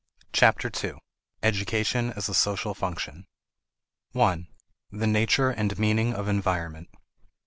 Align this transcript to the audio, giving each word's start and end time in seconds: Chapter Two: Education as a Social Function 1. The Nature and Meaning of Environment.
Chapter 0.33 0.71
Two: 0.71 0.97
Education 1.43 2.09
as 2.13 2.27
a 2.27 2.33
Social 2.33 2.73
Function 2.73 3.27
1. 4.13 4.47
The 4.89 5.05
Nature 5.05 5.51
and 5.51 5.77
Meaning 5.77 6.15
of 6.15 6.27
Environment. 6.27 6.89